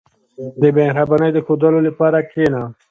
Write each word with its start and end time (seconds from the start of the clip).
•د 0.61 0.63
مهربانۍ 0.77 1.29
د 1.33 1.37
ښوودلو 1.45 1.79
لپاره 1.87 2.17
کښېنه. 2.29 2.61